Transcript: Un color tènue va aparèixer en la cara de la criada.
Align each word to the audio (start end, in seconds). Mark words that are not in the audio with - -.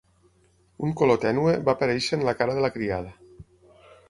Un 0.87 0.95
color 1.01 1.19
tènue 1.25 1.53
va 1.69 1.75
aparèixer 1.77 2.19
en 2.19 2.27
la 2.31 2.37
cara 2.41 2.57
de 2.61 2.65
la 2.67 2.73
criada. 2.79 3.15